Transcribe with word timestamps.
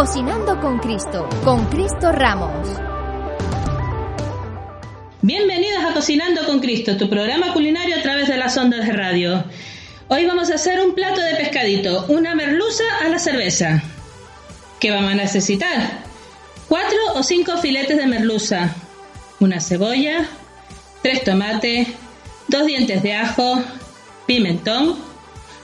Cocinando 0.00 0.58
con 0.62 0.78
Cristo, 0.78 1.28
con 1.44 1.66
Cristo 1.66 2.10
Ramos. 2.10 2.66
Bienvenidos 5.20 5.84
a 5.84 5.92
Cocinando 5.92 6.46
con 6.46 6.60
Cristo, 6.60 6.96
tu 6.96 7.10
programa 7.10 7.52
culinario 7.52 7.98
a 7.98 8.00
través 8.00 8.26
de 8.26 8.38
las 8.38 8.56
ondas 8.56 8.86
de 8.86 8.94
radio. 8.94 9.44
Hoy 10.08 10.24
vamos 10.24 10.50
a 10.50 10.54
hacer 10.54 10.80
un 10.80 10.94
plato 10.94 11.20
de 11.20 11.34
pescadito, 11.34 12.06
una 12.08 12.34
merluza 12.34 12.82
a 13.04 13.10
la 13.10 13.18
cerveza. 13.18 13.82
¿Qué 14.80 14.90
vamos 14.90 15.12
a 15.12 15.16
necesitar? 15.16 15.98
Cuatro 16.66 16.98
o 17.16 17.22
cinco 17.22 17.58
filetes 17.58 17.98
de 17.98 18.06
merluza, 18.06 18.74
una 19.38 19.60
cebolla, 19.60 20.26
tres 21.02 21.24
tomates, 21.24 21.88
dos 22.48 22.64
dientes 22.64 23.02
de 23.02 23.16
ajo, 23.16 23.62
pimentón, 24.24 24.96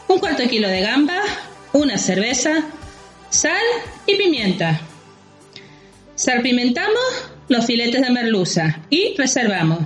un 0.08 0.18
cuarto 0.18 0.46
kilo 0.46 0.68
de 0.68 0.82
gamba, 0.82 1.22
una 1.72 1.96
cerveza, 1.96 2.66
sal 3.30 3.62
y 4.06 4.16
pimienta. 4.16 4.80
Salpimentamos 6.14 7.30
los 7.48 7.66
filetes 7.66 8.00
de 8.00 8.10
merluza 8.10 8.80
y 8.90 9.14
reservamos. 9.16 9.80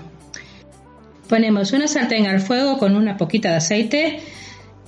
Ponemos 1.29 1.73
una 1.73 1.89
sartén 1.89 2.27
al 2.27 2.41
fuego 2.41 2.79
con 2.79 2.97
una 2.97 3.17
poquita 3.17 3.51
de 3.51 3.57
aceite 3.57 4.21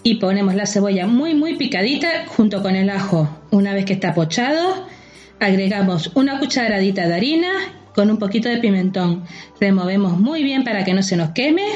y 0.02 0.16
ponemos 0.16 0.54
la 0.54 0.66
cebolla 0.66 1.06
muy 1.06 1.34
muy 1.34 1.56
picadita 1.56 2.26
junto 2.26 2.62
con 2.62 2.76
el 2.76 2.90
ajo. 2.90 3.28
Una 3.50 3.74
vez 3.74 3.84
que 3.84 3.92
está 3.92 4.14
pochado, 4.14 4.86
agregamos 5.38 6.10
una 6.14 6.38
cucharadita 6.38 7.06
de 7.06 7.14
harina 7.14 7.50
con 7.94 8.10
un 8.10 8.18
poquito 8.18 8.48
de 8.48 8.58
pimentón. 8.58 9.24
Removemos 9.60 10.18
muy 10.18 10.42
bien 10.42 10.64
para 10.64 10.84
que 10.84 10.94
no 10.94 11.02
se 11.02 11.16
nos 11.16 11.30
queme. 11.30 11.66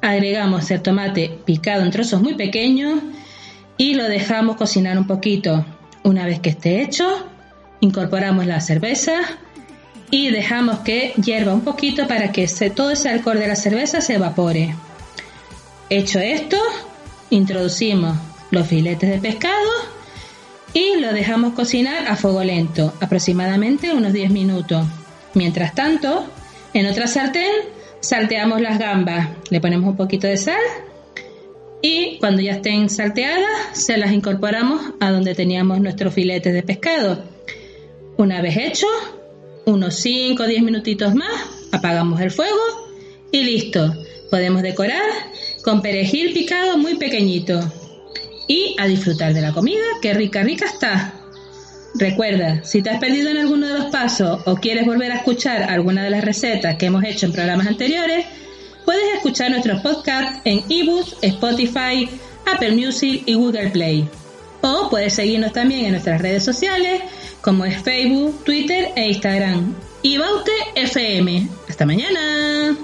Agregamos 0.00 0.70
el 0.70 0.82
tomate 0.82 1.38
picado 1.44 1.82
en 1.82 1.90
trozos 1.90 2.22
muy 2.22 2.34
pequeños 2.34 3.00
y 3.76 3.94
lo 3.94 4.08
dejamos 4.08 4.56
cocinar 4.56 4.98
un 4.98 5.06
poquito. 5.06 5.64
Una 6.04 6.26
vez 6.26 6.40
que 6.40 6.50
esté 6.50 6.82
hecho, 6.82 7.06
incorporamos 7.80 8.46
la 8.46 8.60
cerveza 8.60 9.14
y 10.10 10.30
dejamos 10.30 10.80
que 10.80 11.14
hierva 11.22 11.54
un 11.54 11.62
poquito 11.62 12.08
para 12.08 12.32
que 12.32 12.46
todo 12.74 12.90
ese 12.90 13.08
alcohol 13.08 13.38
de 13.38 13.48
la 13.48 13.56
cerveza 13.56 14.00
se 14.00 14.14
evapore. 14.14 14.74
Hecho 15.88 16.18
esto, 16.18 16.56
introducimos 17.30 18.16
los 18.50 18.66
filetes 18.66 19.08
de 19.08 19.18
pescado 19.18 19.70
y 20.74 21.00
lo 21.00 21.12
dejamos 21.12 21.54
cocinar 21.54 22.08
a 22.08 22.16
fuego 22.16 22.42
lento, 22.42 22.92
aproximadamente 23.00 23.92
unos 23.92 24.12
10 24.12 24.30
minutos. 24.30 24.86
Mientras 25.34 25.74
tanto, 25.74 26.26
en 26.74 26.86
otra 26.86 27.06
sartén 27.06 27.50
salteamos 28.00 28.60
las 28.60 28.78
gambas, 28.78 29.28
le 29.50 29.60
ponemos 29.60 29.90
un 29.90 29.96
poquito 29.96 30.26
de 30.26 30.36
sal 30.36 30.60
y 31.82 32.18
cuando 32.18 32.40
ya 32.40 32.52
estén 32.52 32.88
salteadas 32.88 33.50
se 33.72 33.98
las 33.98 34.12
incorporamos 34.12 34.80
a 35.00 35.10
donde 35.10 35.34
teníamos 35.34 35.80
nuestros 35.80 36.14
filetes 36.14 36.54
de 36.54 36.62
pescado. 36.62 37.24
Una 38.16 38.40
vez 38.40 38.56
hecho, 38.56 38.86
unos 39.66 39.96
5 39.96 40.42
o 40.42 40.46
10 40.46 40.62
minutitos 40.62 41.14
más, 41.14 41.32
apagamos 41.72 42.20
el 42.20 42.30
fuego 42.30 42.60
y 43.32 43.42
listo. 43.42 43.92
Podemos 44.30 44.62
decorar 44.62 45.02
con 45.64 45.82
perejil 45.82 46.32
picado 46.32 46.78
muy 46.78 46.94
pequeñito 46.94 47.60
y 48.46 48.76
a 48.78 48.86
disfrutar 48.86 49.34
de 49.34 49.40
la 49.40 49.52
comida, 49.52 49.82
que 50.00 50.14
rica, 50.14 50.42
rica 50.42 50.66
está. 50.66 51.14
Recuerda, 51.94 52.64
si 52.64 52.80
te 52.80 52.90
has 52.90 53.00
perdido 53.00 53.30
en 53.30 53.36
alguno 53.36 53.66
de 53.66 53.78
los 53.78 53.86
pasos 53.86 54.40
o 54.46 54.54
quieres 54.56 54.86
volver 54.86 55.12
a 55.12 55.16
escuchar 55.16 55.64
alguna 55.64 56.04
de 56.04 56.10
las 56.10 56.24
recetas 56.24 56.76
que 56.76 56.86
hemos 56.86 57.04
hecho 57.04 57.26
en 57.26 57.32
programas 57.32 57.66
anteriores, 57.66 58.24
escuchar 59.22 59.52
nuestros 59.52 59.80
podcasts 59.82 60.40
en 60.44 60.64
ebooks, 60.68 61.16
Spotify, 61.22 62.08
Apple 62.52 62.72
Music 62.72 63.22
y 63.24 63.34
Google 63.34 63.70
Play. 63.70 64.08
O 64.62 64.90
puedes 64.90 65.14
seguirnos 65.14 65.52
también 65.52 65.84
en 65.84 65.92
nuestras 65.92 66.20
redes 66.20 66.44
sociales 66.44 67.02
como 67.40 67.64
es 67.64 67.80
Facebook, 67.82 68.42
Twitter 68.44 68.90
e 68.96 69.08
Instagram. 69.10 69.74
Y 70.02 70.18
Baute 70.18 70.50
FM. 70.74 71.48
Hasta 71.68 71.86
mañana. 71.86 72.76